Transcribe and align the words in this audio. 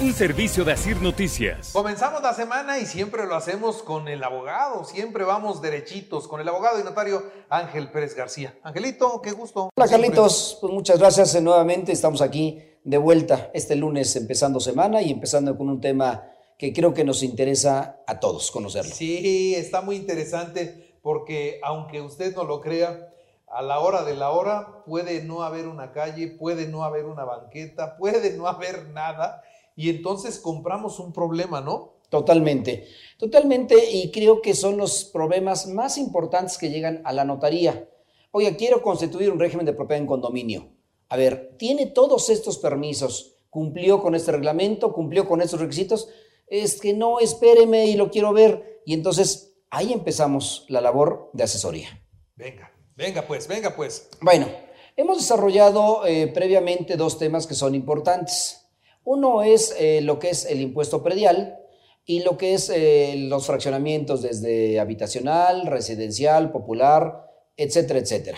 Un 0.00 0.14
servicio 0.14 0.64
de 0.64 0.70
Asir 0.70 1.02
Noticias. 1.02 1.72
Comenzamos 1.72 2.22
la 2.22 2.32
semana 2.32 2.78
y 2.78 2.86
siempre 2.86 3.26
lo 3.26 3.34
hacemos 3.34 3.82
con 3.82 4.06
el 4.06 4.22
abogado, 4.22 4.84
siempre 4.84 5.24
vamos 5.24 5.60
derechitos, 5.60 6.28
con 6.28 6.40
el 6.40 6.48
abogado 6.48 6.78
y 6.78 6.84
notario 6.84 7.24
Ángel 7.48 7.90
Pérez 7.90 8.14
García. 8.14 8.56
Angelito, 8.62 9.20
qué 9.20 9.32
gusto. 9.32 9.70
Hola 9.74 9.88
Carlitos, 9.88 10.56
pues 10.60 10.72
muchas 10.72 11.00
gracias 11.00 11.42
nuevamente, 11.42 11.90
estamos 11.90 12.22
aquí 12.22 12.62
de 12.84 12.96
vuelta 12.96 13.50
este 13.52 13.74
lunes 13.74 14.14
empezando 14.14 14.60
semana 14.60 15.02
y 15.02 15.10
empezando 15.10 15.58
con 15.58 15.68
un 15.68 15.80
tema 15.80 16.30
que 16.56 16.72
creo 16.72 16.94
que 16.94 17.02
nos 17.02 17.24
interesa 17.24 17.98
a 18.06 18.20
todos 18.20 18.52
conocerlo. 18.52 18.94
Sí, 18.94 19.56
está 19.56 19.80
muy 19.80 19.96
interesante 19.96 20.96
porque 21.02 21.58
aunque 21.64 22.02
usted 22.02 22.36
no 22.36 22.44
lo 22.44 22.60
crea, 22.60 23.08
a 23.48 23.62
la 23.62 23.80
hora 23.80 24.04
de 24.04 24.14
la 24.14 24.30
hora 24.30 24.84
puede 24.84 25.24
no 25.24 25.42
haber 25.42 25.66
una 25.66 25.90
calle, 25.90 26.28
puede 26.28 26.68
no 26.68 26.84
haber 26.84 27.06
una 27.06 27.24
banqueta, 27.24 27.96
puede 27.96 28.36
no 28.36 28.46
haber 28.46 28.90
nada 28.90 29.42
y 29.78 29.90
entonces 29.90 30.40
compramos 30.40 30.98
un 30.98 31.12
problema, 31.12 31.60
¿no? 31.60 32.00
Totalmente, 32.08 32.88
totalmente 33.16 33.92
y 33.92 34.10
creo 34.10 34.42
que 34.42 34.52
son 34.52 34.76
los 34.76 35.04
problemas 35.04 35.68
más 35.68 35.98
importantes 35.98 36.58
que 36.58 36.68
llegan 36.68 37.00
a 37.04 37.12
la 37.12 37.24
notaría. 37.24 37.88
Oye, 38.32 38.56
quiero 38.56 38.82
constituir 38.82 39.30
un 39.30 39.38
régimen 39.38 39.64
de 39.64 39.72
propiedad 39.72 40.00
en 40.00 40.08
condominio. 40.08 40.72
A 41.08 41.16
ver, 41.16 41.54
¿tiene 41.58 41.86
todos 41.86 42.28
estos 42.28 42.58
permisos? 42.58 43.36
¿Cumplió 43.50 44.02
con 44.02 44.16
este 44.16 44.32
reglamento? 44.32 44.92
¿Cumplió 44.92 45.28
con 45.28 45.40
estos 45.42 45.60
requisitos? 45.60 46.08
Es 46.48 46.80
que 46.80 46.92
no, 46.92 47.20
espéreme 47.20 47.86
y 47.86 47.94
lo 47.94 48.10
quiero 48.10 48.32
ver. 48.32 48.82
Y 48.84 48.94
entonces 48.94 49.54
ahí 49.70 49.92
empezamos 49.92 50.66
la 50.68 50.80
labor 50.80 51.30
de 51.34 51.44
asesoría. 51.44 52.02
Venga, 52.34 52.72
venga 52.96 53.24
pues, 53.28 53.46
venga 53.46 53.76
pues. 53.76 54.08
Bueno, 54.20 54.48
hemos 54.96 55.18
desarrollado 55.18 56.04
eh, 56.04 56.26
previamente 56.26 56.96
dos 56.96 57.16
temas 57.16 57.46
que 57.46 57.54
son 57.54 57.76
importantes. 57.76 58.67
Uno 59.10 59.42
es 59.42 59.74
eh, 59.78 60.02
lo 60.02 60.18
que 60.18 60.28
es 60.28 60.44
el 60.44 60.60
impuesto 60.60 61.02
predial 61.02 61.58
y 62.04 62.20
lo 62.20 62.36
que 62.36 62.52
es 62.52 62.68
eh, 62.68 63.14
los 63.16 63.46
fraccionamientos 63.46 64.20
desde 64.20 64.78
habitacional, 64.78 65.64
residencial, 65.64 66.52
popular, 66.52 67.26
etcétera, 67.56 68.00
etcétera. 68.00 68.36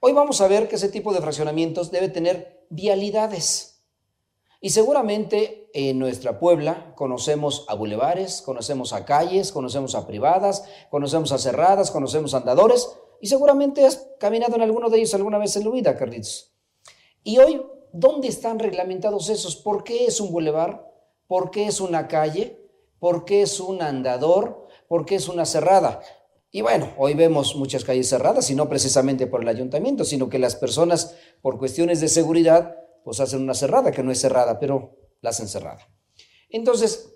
Hoy 0.00 0.12
vamos 0.12 0.42
a 0.42 0.48
ver 0.48 0.68
que 0.68 0.76
ese 0.76 0.90
tipo 0.90 1.14
de 1.14 1.22
fraccionamientos 1.22 1.90
debe 1.90 2.10
tener 2.10 2.66
vialidades. 2.68 3.86
Y 4.60 4.68
seguramente 4.68 5.70
en 5.72 5.98
nuestra 5.98 6.38
Puebla 6.38 6.92
conocemos 6.94 7.64
a 7.66 7.74
bulevares, 7.74 8.42
conocemos 8.42 8.92
a 8.92 9.06
calles, 9.06 9.50
conocemos 9.50 9.94
a 9.94 10.06
privadas, 10.06 10.64
conocemos 10.90 11.32
a 11.32 11.38
cerradas, 11.38 11.90
conocemos 11.90 12.34
a 12.34 12.38
andadores 12.38 12.86
y 13.18 13.28
seguramente 13.28 13.86
has 13.86 14.10
caminado 14.20 14.56
en 14.56 14.60
alguno 14.60 14.90
de 14.90 14.98
ellos 14.98 15.14
alguna 15.14 15.38
vez 15.38 15.56
en 15.56 15.62
tu 15.62 15.72
vida, 15.72 15.96
Carlitos. 15.96 16.52
Y 17.24 17.38
hoy, 17.38 17.62
¿dónde 17.98 18.28
están 18.28 18.58
reglamentados 18.58 19.30
esos? 19.30 19.56
¿Por 19.56 19.82
qué 19.82 20.06
es 20.06 20.20
un 20.20 20.30
bulevar? 20.30 20.92
¿Por 21.26 21.50
qué 21.50 21.66
es 21.66 21.80
una 21.80 22.08
calle? 22.08 22.62
¿Por 22.98 23.24
qué 23.24 23.42
es 23.42 23.58
un 23.58 23.82
andador? 23.82 24.68
¿Por 24.86 25.06
qué 25.06 25.16
es 25.16 25.28
una 25.28 25.46
cerrada? 25.46 26.00
Y 26.50 26.60
bueno, 26.60 26.92
hoy 26.98 27.14
vemos 27.14 27.56
muchas 27.56 27.84
calles 27.84 28.08
cerradas 28.08 28.50
y 28.50 28.54
no 28.54 28.68
precisamente 28.68 29.26
por 29.26 29.42
el 29.42 29.48
ayuntamiento, 29.48 30.04
sino 30.04 30.28
que 30.28 30.38
las 30.38 30.56
personas, 30.56 31.14
por 31.42 31.58
cuestiones 31.58 32.00
de 32.00 32.08
seguridad, 32.08 32.76
pues 33.02 33.20
hacen 33.20 33.42
una 33.42 33.54
cerrada, 33.54 33.90
que 33.90 34.02
no 34.02 34.12
es 34.12 34.20
cerrada, 34.20 34.58
pero 34.58 34.96
la 35.20 35.30
hacen 35.30 35.48
cerrada. 35.48 35.88
Entonces, 36.50 37.14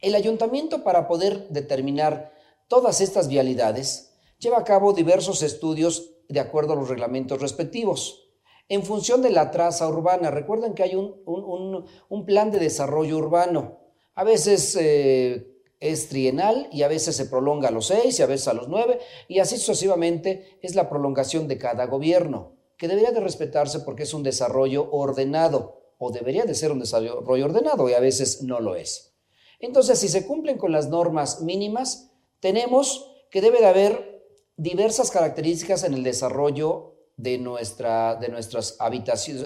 el 0.00 0.14
ayuntamiento 0.14 0.84
para 0.84 1.08
poder 1.08 1.48
determinar 1.48 2.32
todas 2.68 3.00
estas 3.00 3.28
vialidades 3.28 4.14
lleva 4.38 4.58
a 4.58 4.64
cabo 4.64 4.92
diversos 4.92 5.42
estudios 5.42 6.12
de 6.28 6.40
acuerdo 6.40 6.74
a 6.74 6.76
los 6.76 6.88
reglamentos 6.88 7.40
respectivos. 7.40 8.27
En 8.68 8.84
función 8.84 9.22
de 9.22 9.30
la 9.30 9.50
traza 9.50 9.88
urbana, 9.88 10.30
recuerden 10.30 10.74
que 10.74 10.82
hay 10.82 10.94
un, 10.94 12.24
plan 12.26 12.50
de 12.50 12.58
desarrollo 12.58 13.16
urbano. 13.16 13.78
A 14.14 14.24
veces 14.24 14.76
eh, 14.78 15.58
es 15.80 16.08
trienal 16.08 16.68
y 16.72 16.82
a 16.82 16.88
veces 16.88 17.16
se 17.16 17.26
prolonga 17.26 17.68
a 17.68 17.72
los 17.72 17.86
seis 17.86 18.18
y 18.18 18.22
a 18.22 18.26
veces 18.26 18.48
a 18.48 18.52
los 18.52 18.68
nueve 18.68 18.98
y 19.28 19.38
así 19.38 19.56
sucesivamente 19.56 20.58
es 20.60 20.74
la 20.74 20.88
prolongación 20.88 21.46
de 21.46 21.56
cada 21.56 21.86
gobierno 21.86 22.58
que 22.78 22.88
debería 22.88 23.10
de 23.10 23.20
respetarse 23.20 23.80
porque 23.80 24.04
es 24.04 24.14
un 24.14 24.22
desarrollo 24.22 24.88
ordenado, 24.92 25.82
o 25.98 26.12
debería 26.12 26.44
de 26.44 26.54
ser 26.54 26.70
un 26.70 26.78
desarrollo 26.78 27.44
ordenado 27.44 27.88
y 27.90 27.92
a 27.92 28.00
veces 28.00 28.42
no 28.42 28.60
lo 28.60 28.76
es. 28.76 29.16
Entonces, 29.58 29.98
si 29.98 30.08
se 30.08 30.24
cumplen 30.24 30.56
con 30.56 30.70
las 30.70 30.88
normas 30.88 31.40
mínimas, 31.40 32.12
tenemos 32.38 33.10
que 33.32 33.40
debe 33.40 33.58
de 33.58 33.66
haber 33.66 34.24
diversas 34.56 35.10
características 35.10 35.82
en 35.82 35.94
el 35.94 36.04
desarrollo 36.04 36.97
de, 37.18 37.36
nuestra, 37.36 38.14
de 38.14 38.28
nuestras 38.28 38.78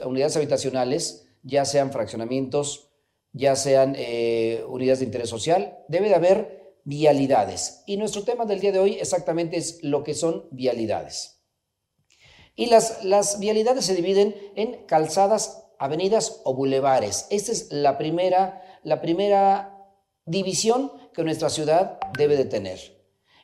unidades 0.04 0.36
habitacionales, 0.36 1.26
ya 1.42 1.64
sean 1.64 1.90
fraccionamientos, 1.90 2.90
ya 3.32 3.56
sean 3.56 3.94
eh, 3.96 4.62
unidades 4.68 5.00
de 5.00 5.06
interés 5.06 5.30
social, 5.30 5.78
debe 5.88 6.08
de 6.08 6.14
haber 6.14 6.76
vialidades. 6.84 7.82
Y 7.86 7.96
nuestro 7.96 8.22
tema 8.22 8.44
del 8.44 8.60
día 8.60 8.72
de 8.72 8.78
hoy 8.78 8.94
exactamente 9.00 9.56
es 9.56 9.82
lo 9.82 10.04
que 10.04 10.14
son 10.14 10.46
vialidades. 10.50 11.40
Y 12.54 12.66
las, 12.66 13.02
las 13.04 13.40
vialidades 13.40 13.86
se 13.86 13.94
dividen 13.94 14.36
en 14.54 14.84
calzadas, 14.86 15.64
avenidas 15.78 16.42
o 16.44 16.54
bulevares. 16.54 17.26
Esta 17.30 17.52
es 17.52 17.72
la 17.72 17.96
primera, 17.96 18.62
la 18.84 19.00
primera 19.00 19.88
división 20.26 20.92
que 21.14 21.24
nuestra 21.24 21.48
ciudad 21.48 21.98
debe 22.18 22.36
de 22.36 22.44
tener. 22.44 22.78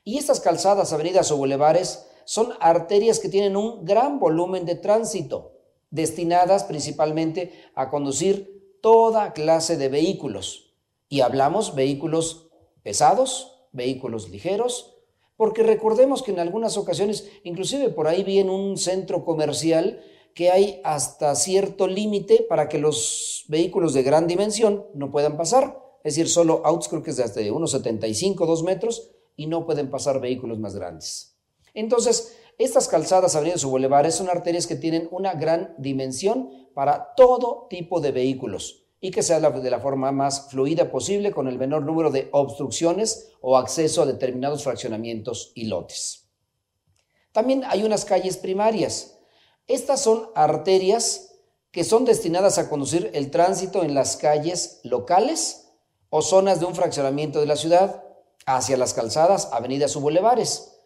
Y 0.04 0.18
estas 0.18 0.40
calzadas, 0.40 0.92
avenidas 0.92 1.30
o 1.30 1.38
bulevares 1.38 2.06
son 2.28 2.52
arterias 2.60 3.20
que 3.20 3.30
tienen 3.30 3.56
un 3.56 3.86
gran 3.86 4.20
volumen 4.20 4.66
de 4.66 4.74
tránsito, 4.74 5.52
destinadas 5.88 6.64
principalmente 6.64 7.54
a 7.74 7.88
conducir 7.88 8.76
toda 8.82 9.32
clase 9.32 9.78
de 9.78 9.88
vehículos. 9.88 10.74
Y 11.08 11.22
hablamos 11.22 11.74
vehículos 11.74 12.50
pesados, 12.82 13.66
vehículos 13.72 14.28
ligeros, 14.28 14.98
porque 15.38 15.62
recordemos 15.62 16.22
que 16.22 16.32
en 16.32 16.38
algunas 16.38 16.76
ocasiones, 16.76 17.30
inclusive 17.44 17.88
por 17.88 18.08
ahí 18.08 18.24
vi 18.24 18.40
en 18.40 18.50
un 18.50 18.76
centro 18.76 19.24
comercial 19.24 20.02
que 20.34 20.50
hay 20.50 20.82
hasta 20.84 21.34
cierto 21.34 21.86
límite 21.86 22.44
para 22.46 22.68
que 22.68 22.76
los 22.76 23.46
vehículos 23.48 23.94
de 23.94 24.02
gran 24.02 24.26
dimensión 24.26 24.84
no 24.92 25.10
puedan 25.10 25.38
pasar. 25.38 25.82
Es 26.04 26.16
decir, 26.16 26.28
solo 26.28 26.60
autos 26.66 26.88
creo 26.88 27.02
que 27.02 27.08
es 27.08 27.16
de 27.16 27.24
hasta 27.24 27.40
unos 27.50 27.70
75, 27.70 28.44
2 28.44 28.62
metros 28.64 29.12
y 29.34 29.46
no 29.46 29.64
pueden 29.64 29.88
pasar 29.88 30.20
vehículos 30.20 30.58
más 30.58 30.74
grandes. 30.74 31.37
Entonces, 31.78 32.36
estas 32.58 32.88
calzadas, 32.88 33.36
avenidas 33.36 33.64
o 33.64 33.68
bulevares 33.68 34.16
son 34.16 34.28
arterias 34.28 34.66
que 34.66 34.74
tienen 34.74 35.06
una 35.12 35.34
gran 35.34 35.76
dimensión 35.78 36.50
para 36.74 37.14
todo 37.14 37.68
tipo 37.70 38.00
de 38.00 38.10
vehículos 38.10 38.84
y 39.00 39.12
que 39.12 39.22
sea 39.22 39.38
de 39.38 39.70
la 39.70 39.78
forma 39.78 40.10
más 40.10 40.50
fluida 40.50 40.90
posible 40.90 41.30
con 41.30 41.46
el 41.46 41.56
menor 41.56 41.84
número 41.84 42.10
de 42.10 42.30
obstrucciones 42.32 43.30
o 43.40 43.56
acceso 43.56 44.02
a 44.02 44.06
determinados 44.06 44.64
fraccionamientos 44.64 45.52
y 45.54 45.66
lotes. 45.66 46.28
También 47.30 47.62
hay 47.64 47.84
unas 47.84 48.04
calles 48.04 48.38
primarias. 48.38 49.20
Estas 49.68 50.00
son 50.02 50.30
arterias 50.34 51.36
que 51.70 51.84
son 51.84 52.04
destinadas 52.04 52.58
a 52.58 52.68
conducir 52.68 53.08
el 53.14 53.30
tránsito 53.30 53.84
en 53.84 53.94
las 53.94 54.16
calles 54.16 54.80
locales 54.82 55.68
o 56.10 56.22
zonas 56.22 56.58
de 56.58 56.66
un 56.66 56.74
fraccionamiento 56.74 57.38
de 57.38 57.46
la 57.46 57.54
ciudad 57.54 58.02
hacia 58.46 58.76
las 58.76 58.94
calzadas, 58.94 59.50
avenidas 59.52 59.94
o 59.94 60.00
bulevares. 60.00 60.77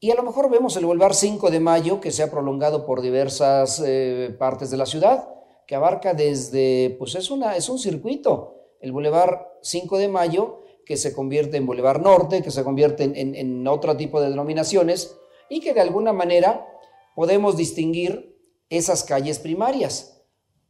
Y 0.00 0.10
a 0.12 0.14
lo 0.14 0.22
mejor 0.22 0.48
vemos 0.48 0.76
el 0.76 0.86
Boulevard 0.86 1.14
5 1.14 1.50
de 1.50 1.58
Mayo 1.58 2.00
que 2.00 2.12
se 2.12 2.22
ha 2.22 2.30
prolongado 2.30 2.86
por 2.86 3.00
diversas 3.00 3.82
eh, 3.84 4.34
partes 4.38 4.70
de 4.70 4.76
la 4.76 4.86
ciudad 4.86 5.28
que 5.68 5.74
abarca 5.74 6.14
desde, 6.14 6.96
pues 6.98 7.14
es, 7.14 7.30
una, 7.30 7.54
es 7.54 7.68
un 7.68 7.78
circuito, 7.78 8.56
el 8.80 8.90
Boulevard 8.90 9.48
5 9.60 9.98
de 9.98 10.08
Mayo, 10.08 10.62
que 10.86 10.96
se 10.96 11.12
convierte 11.12 11.58
en 11.58 11.66
Boulevard 11.66 12.00
Norte, 12.00 12.42
que 12.42 12.50
se 12.50 12.64
convierte 12.64 13.04
en, 13.04 13.34
en 13.34 13.68
otro 13.68 13.94
tipo 13.94 14.18
de 14.18 14.30
denominaciones, 14.30 15.14
y 15.50 15.60
que 15.60 15.74
de 15.74 15.82
alguna 15.82 16.14
manera 16.14 16.66
podemos 17.14 17.58
distinguir 17.58 18.34
esas 18.70 19.04
calles 19.04 19.38
primarias. 19.38 20.22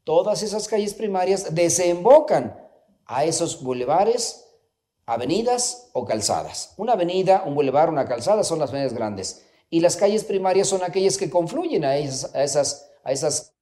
Todas 0.02 0.42
esas 0.42 0.66
calles 0.66 0.94
primarias 0.94 1.54
desembocan 1.54 2.58
a 3.06 3.24
esos 3.24 3.62
bulevares, 3.62 4.47
avenidas 5.08 5.88
o 5.94 6.04
calzadas. 6.04 6.74
Una 6.76 6.92
avenida, 6.92 7.42
un 7.46 7.54
bulevar, 7.54 7.88
una 7.88 8.06
calzada 8.06 8.44
son 8.44 8.58
las 8.58 8.68
avenidas 8.68 8.92
grandes. 8.92 9.42
Y 9.70 9.80
las 9.80 9.96
calles 9.96 10.22
primarias 10.22 10.68
son 10.68 10.82
aquellas 10.82 11.16
que 11.16 11.30
confluyen 11.30 11.86
a 11.86 11.96
esas, 11.96 12.34
a 12.34 12.44
esas, 12.44 12.90
a 13.02 13.12
esas 13.12 13.54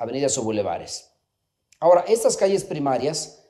avenidas 0.00 0.36
o 0.38 0.42
bulevares. 0.42 1.08
Ahora, 1.78 2.04
estas 2.08 2.36
calles 2.36 2.64
primarias 2.64 3.44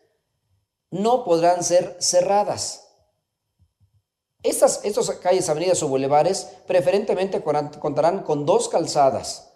no 0.91 1.25
podrán 1.25 1.65
ser 1.65 1.97
cerradas. 2.01 2.87
Estas, 4.43 4.85
estas 4.85 5.11
calles, 5.13 5.49
avenidas 5.49 5.83
o 5.83 5.89
bulevares 5.89 6.49
preferentemente 6.67 7.43
contarán 7.43 8.25
con 8.25 8.45
dos 8.45 8.69
calzadas, 8.69 9.52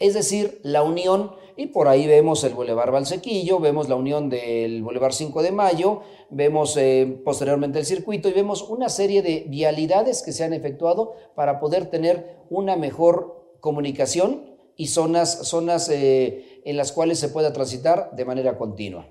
es 0.00 0.14
decir, 0.14 0.60
la 0.64 0.82
unión, 0.82 1.32
y 1.56 1.66
por 1.66 1.86
ahí 1.86 2.06
vemos 2.06 2.42
el 2.42 2.54
Boulevard 2.54 2.90
Valsequillo, 2.90 3.60
vemos 3.60 3.86
la 3.88 3.96
unión 3.96 4.30
del 4.30 4.82
Boulevard 4.82 5.12
5 5.12 5.42
de 5.42 5.52
Mayo, 5.52 6.00
vemos 6.30 6.74
eh, 6.78 7.20
posteriormente 7.22 7.78
el 7.78 7.84
circuito 7.84 8.30
y 8.30 8.32
vemos 8.32 8.62
una 8.62 8.88
serie 8.88 9.20
de 9.20 9.44
vialidades 9.46 10.22
que 10.22 10.32
se 10.32 10.42
han 10.42 10.54
efectuado 10.54 11.12
para 11.36 11.60
poder 11.60 11.90
tener 11.90 12.38
una 12.48 12.76
mejor 12.76 13.58
comunicación 13.60 14.56
y 14.74 14.86
zonas, 14.86 15.46
zonas 15.46 15.90
eh, 15.90 16.62
en 16.64 16.78
las 16.78 16.92
cuales 16.92 17.18
se 17.18 17.28
pueda 17.28 17.52
transitar 17.52 18.10
de 18.16 18.24
manera 18.24 18.56
continua. 18.56 19.06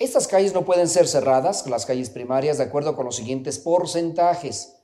Estas 0.00 0.26
calles 0.26 0.52
no 0.52 0.64
pueden 0.64 0.88
ser 0.88 1.06
cerradas, 1.06 1.64
las 1.68 1.86
calles 1.86 2.10
primarias, 2.10 2.58
de 2.58 2.64
acuerdo 2.64 2.96
con 2.96 3.06
los 3.06 3.14
siguientes 3.14 3.60
porcentajes. 3.60 4.74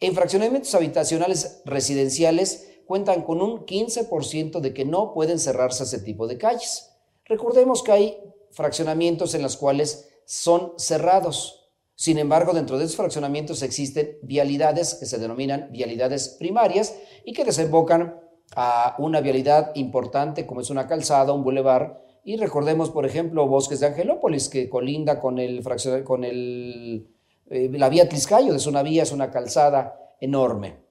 En 0.00 0.14
fraccionamientos 0.14 0.74
habitacionales 0.74 1.60
residenciales 1.66 2.69
cuentan 2.90 3.22
con 3.22 3.40
un 3.40 3.66
15% 3.66 4.58
de 4.58 4.74
que 4.74 4.84
no 4.84 5.14
pueden 5.14 5.38
cerrarse 5.38 5.84
ese 5.84 6.00
tipo 6.00 6.26
de 6.26 6.38
calles. 6.38 6.90
Recordemos 7.24 7.84
que 7.84 7.92
hay 7.92 8.18
fraccionamientos 8.50 9.32
en 9.36 9.42
los 9.42 9.56
cuales 9.56 10.10
son 10.24 10.72
cerrados. 10.76 11.70
Sin 11.94 12.18
embargo, 12.18 12.52
dentro 12.52 12.78
de 12.78 12.86
esos 12.86 12.96
fraccionamientos 12.96 13.62
existen 13.62 14.18
vialidades 14.22 14.94
que 14.94 15.06
se 15.06 15.18
denominan 15.18 15.68
vialidades 15.70 16.30
primarias 16.30 16.96
y 17.24 17.32
que 17.32 17.44
desembocan 17.44 18.18
a 18.56 18.96
una 18.98 19.20
vialidad 19.20 19.70
importante 19.76 20.44
como 20.44 20.60
es 20.60 20.68
una 20.68 20.88
calzada, 20.88 21.32
un 21.32 21.44
bulevar. 21.44 22.02
Y 22.24 22.38
recordemos, 22.38 22.90
por 22.90 23.06
ejemplo, 23.06 23.46
Bosques 23.46 23.78
de 23.78 23.86
Angelópolis, 23.86 24.48
que 24.48 24.68
colinda 24.68 25.20
con, 25.20 25.38
el, 25.38 25.62
con 26.02 26.24
el, 26.24 27.06
eh, 27.50 27.70
la 27.70 27.88
vía 27.88 28.08
Tliscayo, 28.08 28.52
es 28.52 28.66
una 28.66 28.82
vía, 28.82 29.04
es 29.04 29.12
una 29.12 29.30
calzada 29.30 30.16
enorme. 30.20 30.89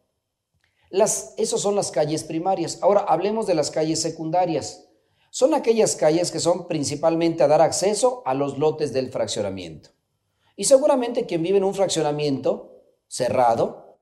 Las, 0.90 1.34
esos 1.38 1.62
son 1.62 1.76
las 1.76 1.92
calles 1.92 2.24
primarias. 2.24 2.80
Ahora 2.82 3.02
hablemos 3.02 3.46
de 3.48 3.54
las 3.54 3.72
calles 3.72 4.02
secundarias. 4.02 4.88
Son 5.32 5.54
aquellas 5.54 5.96
calles 5.96 6.32
que 6.32 6.40
son 6.40 6.68
principalmente 6.68 7.44
a 7.44 7.48
dar 7.48 7.62
acceso 7.62 8.24
a 8.26 8.34
los 8.34 8.58
lotes 8.58 8.94
del 8.94 9.12
fraccionamiento. 9.12 9.92
Y 10.56 10.66
seguramente 10.66 11.26
quien 11.26 11.44
vive 11.44 11.58
en 11.60 11.64
un 11.64 11.76
fraccionamiento 11.76 12.82
cerrado, 13.08 14.00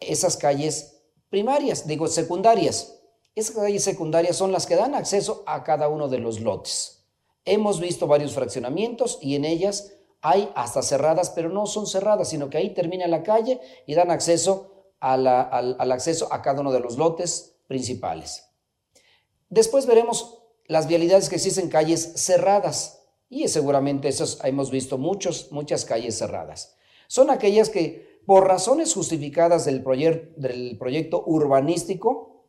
esas 0.00 0.36
calles 0.36 1.02
primarias, 1.28 1.86
digo 1.86 2.08
secundarias, 2.08 3.00
esas 3.34 3.54
calles 3.54 3.84
secundarias 3.84 4.36
son 4.36 4.50
las 4.50 4.66
que 4.66 4.76
dan 4.76 4.94
acceso 4.94 5.44
a 5.46 5.62
cada 5.62 5.88
uno 5.88 6.08
de 6.08 6.18
los 6.18 6.40
lotes. 6.40 7.04
Hemos 7.44 7.80
visto 7.80 8.06
varios 8.06 8.32
fraccionamientos 8.32 9.18
y 9.20 9.36
en 9.36 9.44
ellas 9.44 9.92
hay 10.22 10.50
hasta 10.54 10.82
cerradas, 10.82 11.30
pero 11.30 11.48
no 11.48 11.66
son 11.66 11.86
cerradas, 11.86 12.28
sino 12.30 12.50
que 12.50 12.58
ahí 12.58 12.70
termina 12.70 13.06
la 13.06 13.22
calle 13.22 13.60
y 13.86 13.94
dan 13.94 14.10
acceso 14.10 14.79
al, 15.00 15.92
acceso 15.92 16.32
a 16.32 16.42
cada 16.42 16.60
uno 16.60 16.72
de 16.72 16.80
los 16.80 16.96
lotes 16.96 17.56
principales. 17.66 18.44
Después 19.48 19.86
veremos 19.86 20.42
las 20.66 20.86
vialidades 20.86 21.28
que 21.28 21.36
existen 21.36 21.68
calles 21.68 22.12
cerradas 22.16 23.02
y 23.28 23.48
seguramente 23.48 24.08
esas 24.08 24.38
hemos 24.44 24.70
visto 24.70 24.98
muchos, 24.98 25.50
muchas 25.50 25.84
calles 25.84 26.18
cerradas. 26.18 26.76
Son 27.08 27.30
aquellas 27.30 27.70
que 27.70 28.20
por 28.26 28.46
razones 28.46 28.94
justificadas 28.94 29.64
del, 29.64 29.82
del 30.36 30.78
proyecto 30.78 31.24
urbanístico 31.26 32.44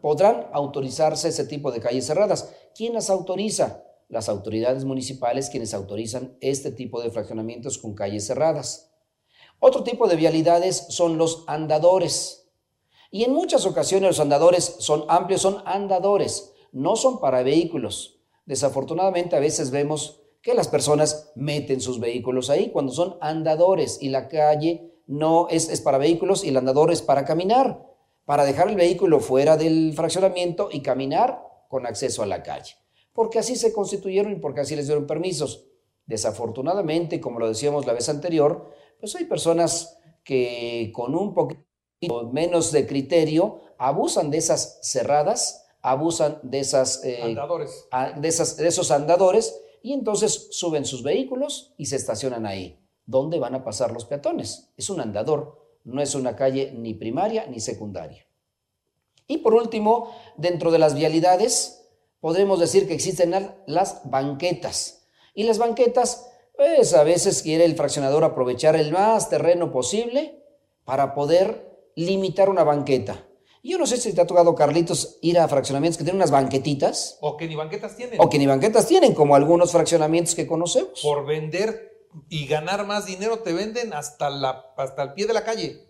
podrán 0.00 0.48
autorizarse 0.52 1.28
ese 1.28 1.44
tipo 1.44 1.70
de 1.70 1.80
calles 1.80 2.06
cerradas. 2.06 2.52
¿Quién 2.74 2.94
las 2.94 3.10
autoriza? 3.10 3.84
Las 4.08 4.28
autoridades 4.28 4.84
municipales 4.84 5.48
quienes 5.48 5.74
autorizan 5.74 6.36
este 6.40 6.72
tipo 6.72 7.00
de 7.00 7.10
fraccionamientos 7.10 7.78
con 7.78 7.94
calles 7.94 8.26
cerradas. 8.26 8.91
Otro 9.64 9.84
tipo 9.84 10.08
de 10.08 10.16
vialidades 10.16 10.86
son 10.88 11.16
los 11.16 11.44
andadores. 11.46 12.50
Y 13.12 13.22
en 13.24 13.32
muchas 13.32 13.64
ocasiones 13.64 14.08
los 14.08 14.20
andadores 14.20 14.76
son 14.80 15.04
amplios, 15.08 15.42
son 15.42 15.62
andadores, 15.64 16.52
no 16.72 16.96
son 16.96 17.20
para 17.20 17.42
vehículos. 17.42 18.18
Desafortunadamente 18.44 19.36
a 19.36 19.40
veces 19.40 19.70
vemos 19.70 20.20
que 20.42 20.54
las 20.54 20.66
personas 20.66 21.30
meten 21.36 21.80
sus 21.80 22.00
vehículos 22.00 22.50
ahí 22.50 22.70
cuando 22.72 22.92
son 22.92 23.16
andadores 23.20 23.98
y 24.00 24.08
la 24.08 24.26
calle 24.28 24.92
no 25.06 25.46
es, 25.48 25.68
es 25.68 25.80
para 25.80 25.98
vehículos 25.98 26.42
y 26.42 26.48
el 26.48 26.56
andador 26.56 26.90
es 26.90 27.00
para 27.00 27.24
caminar 27.24 27.92
para 28.24 28.44
dejar 28.44 28.68
el 28.68 28.76
vehículo 28.76 29.20
fuera 29.20 29.56
del 29.56 29.92
fraccionamiento 29.94 30.68
y 30.70 30.80
caminar 30.80 31.42
con 31.68 31.86
acceso 31.86 32.22
a 32.22 32.26
la 32.26 32.42
calle. 32.42 32.74
Porque 33.12 33.38
así 33.38 33.56
se 33.56 33.72
constituyeron 33.72 34.32
y 34.32 34.36
porque 34.36 34.60
así 34.60 34.76
les 34.76 34.86
dieron 34.86 35.06
permisos. 35.06 35.66
Desafortunadamente, 36.06 37.20
como 37.20 37.38
lo 37.38 37.48
decíamos 37.48 37.86
la 37.86 37.92
vez 37.92 38.08
anterior, 38.08 38.70
pues 39.02 39.16
hay 39.16 39.24
personas 39.24 39.98
que 40.24 40.92
con 40.94 41.14
un 41.14 41.34
poquito 41.34 42.30
menos 42.32 42.70
de 42.70 42.86
criterio 42.86 43.60
abusan 43.76 44.30
de 44.30 44.38
esas 44.38 44.78
cerradas, 44.82 45.66
abusan 45.82 46.38
de, 46.42 46.60
esas, 46.60 47.04
eh, 47.04 47.20
andadores. 47.20 47.88
de, 48.16 48.28
esas, 48.28 48.56
de 48.56 48.68
esos 48.68 48.90
andadores 48.90 49.60
y 49.82 49.92
entonces 49.92 50.48
suben 50.52 50.84
sus 50.84 51.02
vehículos 51.02 51.74
y 51.76 51.86
se 51.86 51.96
estacionan 51.96 52.46
ahí. 52.46 52.78
¿Dónde 53.04 53.38
van 53.38 53.56
a 53.56 53.64
pasar 53.64 53.90
los 53.90 54.04
peatones? 54.04 54.72
Es 54.76 54.88
un 54.88 55.00
andador 55.00 55.62
no 55.84 56.00
es 56.00 56.14
una 56.14 56.36
calle 56.36 56.72
ni 56.72 56.94
primaria 56.94 57.46
ni 57.46 57.60
secundaria. 57.60 58.26
Y 59.26 59.38
por 59.38 59.54
último, 59.54 60.14
dentro 60.36 60.70
de 60.70 60.78
las 60.78 60.94
vialidades, 60.94 61.88
podemos 62.20 62.60
decir 62.60 62.86
que 62.86 62.94
existen 62.94 63.34
las 63.66 64.08
banquetas. 64.08 65.06
Y 65.34 65.44
las 65.44 65.58
banquetas, 65.58 66.30
pues 66.62 66.94
a 66.94 67.02
veces 67.02 67.42
quiere 67.42 67.64
el 67.64 67.74
fraccionador 67.74 68.22
aprovechar 68.22 68.76
el 68.76 68.92
más 68.92 69.28
terreno 69.28 69.72
posible 69.72 70.44
para 70.84 71.12
poder 71.12 71.90
limitar 71.96 72.48
una 72.48 72.62
banqueta. 72.62 73.26
Yo 73.64 73.78
no 73.78 73.86
sé 73.86 73.96
si 73.96 74.12
te 74.12 74.20
ha 74.20 74.28
tocado, 74.28 74.54
Carlitos, 74.54 75.18
ir 75.22 75.40
a 75.40 75.48
fraccionamientos 75.48 75.98
que 75.98 76.04
tienen 76.04 76.20
unas 76.20 76.30
banquetitas. 76.30 77.18
O 77.20 77.36
que 77.36 77.48
ni 77.48 77.56
banquetas 77.56 77.96
tienen. 77.96 78.20
O 78.20 78.30
que 78.30 78.38
ni 78.38 78.46
banquetas 78.46 78.86
tienen, 78.86 79.12
como 79.12 79.34
algunos 79.34 79.72
fraccionamientos 79.72 80.36
que 80.36 80.46
conocemos. 80.46 81.00
Por 81.02 81.26
vender 81.26 82.06
y 82.28 82.46
ganar 82.46 82.86
más 82.86 83.06
dinero 83.06 83.40
te 83.40 83.52
venden 83.52 83.92
hasta, 83.92 84.30
la, 84.30 84.72
hasta 84.76 85.02
el 85.02 85.14
pie 85.14 85.26
de 85.26 85.34
la 85.34 85.42
calle. 85.42 85.88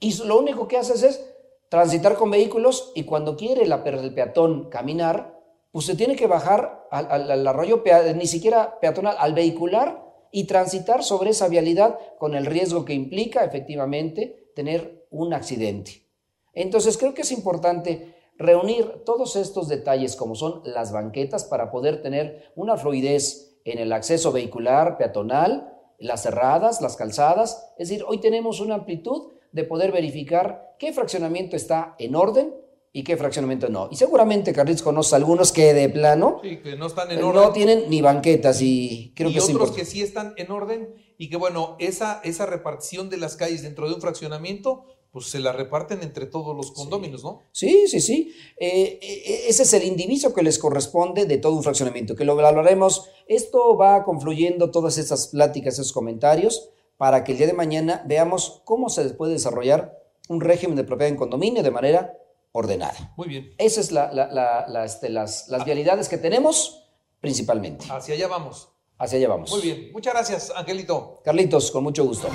Y 0.00 0.14
lo 0.22 0.38
único 0.38 0.68
que 0.68 0.78
haces 0.78 1.02
es 1.02 1.22
transitar 1.68 2.14
con 2.14 2.30
vehículos 2.30 2.92
y 2.94 3.04
cuando 3.04 3.36
quiere 3.36 3.66
la, 3.66 3.82
el 3.84 4.14
peatón 4.14 4.70
caminar, 4.70 5.38
pues 5.70 5.84
se 5.84 5.96
tiene 5.96 6.16
que 6.16 6.26
bajar 6.26 6.86
al, 6.90 7.46
arroyo, 7.46 7.82
ni 8.14 8.26
siquiera 8.26 8.80
peatonal, 8.80 9.16
al 9.18 9.34
vehicular 9.34 10.04
y 10.36 10.48
transitar 10.48 11.04
sobre 11.04 11.30
esa 11.30 11.46
vialidad 11.46 11.96
con 12.18 12.34
el 12.34 12.44
riesgo 12.44 12.84
que 12.84 12.92
implica 12.92 13.44
efectivamente 13.44 14.50
tener 14.56 15.06
un 15.10 15.32
accidente. 15.32 16.08
Entonces 16.52 16.98
creo 16.98 17.14
que 17.14 17.22
es 17.22 17.30
importante 17.30 18.16
reunir 18.36 19.04
todos 19.04 19.36
estos 19.36 19.68
detalles 19.68 20.16
como 20.16 20.34
son 20.34 20.60
las 20.64 20.90
banquetas 20.90 21.44
para 21.44 21.70
poder 21.70 22.02
tener 22.02 22.50
una 22.56 22.76
fluidez 22.76 23.60
en 23.64 23.78
el 23.78 23.92
acceso 23.92 24.32
vehicular, 24.32 24.98
peatonal, 24.98 25.72
las 25.98 26.24
cerradas, 26.24 26.80
las 26.80 26.96
calzadas. 26.96 27.72
Es 27.78 27.88
decir, 27.88 28.04
hoy 28.04 28.18
tenemos 28.18 28.58
una 28.58 28.74
amplitud 28.74 29.34
de 29.52 29.62
poder 29.62 29.92
verificar 29.92 30.74
qué 30.80 30.92
fraccionamiento 30.92 31.54
está 31.54 31.94
en 32.00 32.16
orden 32.16 32.52
y 32.96 33.02
qué 33.02 33.16
fraccionamiento 33.16 33.68
no. 33.68 33.88
Y 33.90 33.96
seguramente 33.96 34.52
Carlitos 34.52 34.82
conoce 34.82 35.16
algunos 35.16 35.50
que 35.50 35.74
de 35.74 35.88
plano 35.88 36.40
no, 36.78 36.86
están 36.86 37.10
en 37.10 37.24
orden. 37.24 37.42
no 37.42 37.52
tienen 37.52 37.90
ni 37.90 38.00
banquetas 38.00 38.62
y 38.62 39.12
creo 39.16 39.32
que 39.32 39.40
otros 39.40 39.72
que 39.72 39.84
sí 39.84 40.00
están 40.00 40.32
en 40.36 40.52
orden 40.52 40.94
y 41.18 41.28
que 41.28 41.36
bueno, 41.36 41.74
esa, 41.80 42.20
esa 42.22 42.46
repartición 42.46 43.10
de 43.10 43.16
las 43.16 43.34
calles 43.34 43.62
dentro 43.62 43.88
de 43.88 43.96
un 43.96 44.00
fraccionamiento 44.00 44.84
pues 45.10 45.26
se 45.26 45.40
la 45.40 45.52
reparten 45.52 46.02
entre 46.02 46.26
todos 46.26 46.56
los 46.56 46.70
condóminos, 46.70 47.24
¿no? 47.24 47.42
Sí, 47.50 47.86
sí, 47.88 48.00
sí. 48.00 48.32
Eh, 48.58 49.00
eh, 49.02 49.44
ese 49.48 49.64
es 49.64 49.72
el 49.72 49.84
indiviso 49.84 50.32
que 50.32 50.42
les 50.42 50.58
corresponde 50.58 51.24
de 51.24 51.38
todo 51.38 51.54
un 51.54 51.62
fraccionamiento, 51.62 52.16
que 52.16 52.24
lo 52.24 52.32
hablaremos. 52.32 53.08
Esto 53.26 53.76
va 53.76 54.04
confluyendo 54.04 54.70
todas 54.72 54.98
esas 54.98 55.28
pláticas, 55.28 55.74
esos 55.74 55.92
comentarios, 55.92 56.70
para 56.96 57.22
que 57.22 57.32
el 57.32 57.38
día 57.38 57.46
de 57.46 57.52
mañana 57.52 58.04
veamos 58.06 58.62
cómo 58.64 58.88
se 58.88 59.04
puede 59.10 59.34
desarrollar 59.34 59.96
un 60.28 60.40
régimen 60.40 60.76
de 60.76 60.84
propiedad 60.84 61.10
en 61.10 61.16
condominio 61.16 61.62
de 61.62 61.70
manera 61.70 62.18
ordenada. 62.54 63.12
Muy 63.16 63.28
bien. 63.28 63.52
Esas 63.58 63.86
son 63.86 63.96
la, 63.96 64.84
este, 64.84 65.10
las, 65.10 65.48
las 65.48 65.64
vialidades 65.64 66.08
que 66.08 66.16
tenemos 66.16 66.86
principalmente. 67.20 67.86
Hacia 67.90 68.14
allá 68.14 68.28
vamos. 68.28 68.68
Hacia 68.96 69.18
allá 69.18 69.28
vamos. 69.28 69.50
Muy 69.50 69.60
bien. 69.60 69.90
Muchas 69.92 70.14
gracias, 70.14 70.52
Angelito. 70.54 71.20
Carlitos, 71.24 71.70
con 71.70 71.82
mucho 71.82 72.04
gusto. 72.04 72.28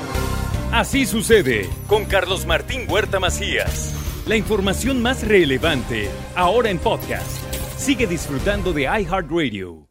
Así 0.72 1.06
sucede 1.06 1.68
con 1.88 2.06
Carlos 2.06 2.46
Martín 2.46 2.86
Huerta 2.90 3.20
Macías. 3.20 3.94
La 4.28 4.36
información 4.36 5.02
más 5.02 5.26
relevante 5.26 6.10
ahora 6.36 6.70
en 6.70 6.80
podcast. 6.80 7.42
Sigue 7.78 8.06
disfrutando 8.06 8.74
de 8.74 8.84
iHeartRadio. 8.84 9.89